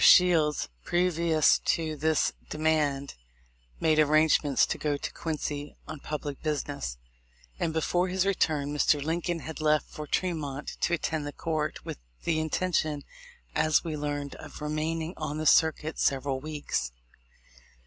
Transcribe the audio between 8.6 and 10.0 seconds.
Mr. Lincoln had left